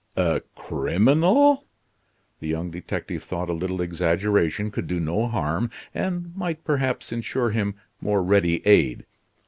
[0.17, 1.65] "A crim in al?"
[2.39, 7.51] The young detective thought a little exaggeration could do no harm, and might perhaps insure
[7.51, 9.05] him more ready aid.